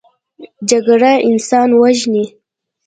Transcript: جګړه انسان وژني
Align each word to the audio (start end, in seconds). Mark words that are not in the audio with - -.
جګړه 0.69 1.13
انسان 1.29 1.69
وژني 1.79 2.25